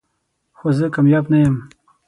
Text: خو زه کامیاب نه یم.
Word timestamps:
خو 0.57 0.67
زه 0.77 0.85
کامیاب 0.95 1.25
نه 1.31 1.37
یم. 1.43 1.55